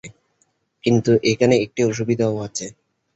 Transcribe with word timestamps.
কিন্তু 0.83 1.11
এখানে 1.31 1.55
একটি 1.57 1.81
অসুবিধাও 1.83 2.35
আছে। 2.39 2.65